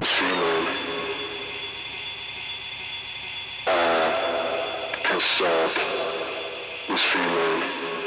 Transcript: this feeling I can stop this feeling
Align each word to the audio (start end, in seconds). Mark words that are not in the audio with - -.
this 0.00 0.10
feeling 0.10 0.66
I 3.66 4.96
can 5.04 5.20
stop 5.20 5.72
this 6.88 7.02
feeling 7.02 8.03